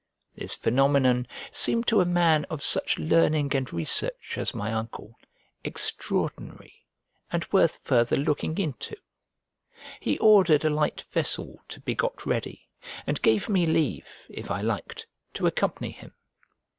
[0.33, 5.15] This phenomenon seemed to a man of such learning and research as my uncle
[5.63, 6.87] extraordinary
[7.31, 8.97] and worth further looking into.
[9.99, 12.67] He ordered a light vessel to be got ready,
[13.05, 16.15] and gave me leave, if I liked, to accompany him.